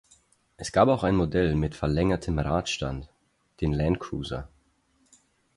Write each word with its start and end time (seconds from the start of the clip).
Es 0.57 0.71
gab 0.71 0.89
auch 0.89 1.03
ein 1.03 1.15
Modell 1.15 1.53
mit 1.53 1.75
verlängertem 1.75 2.39
Radstand, 2.39 3.07
den 3.59 3.71
Land 3.71 3.99
Cruiser. 3.99 4.47